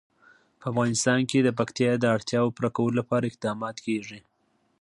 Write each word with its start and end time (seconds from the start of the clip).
په 0.59 0.65
افغانستان 0.71 1.19
کې 1.29 1.39
د 1.41 1.49
پکتیا 1.59 1.91
د 1.99 2.05
اړتیاوو 2.15 2.53
پوره 2.55 2.69
کولو 2.77 2.97
لپاره 2.99 3.27
اقدامات 3.31 3.77
کېږي. 3.85 4.19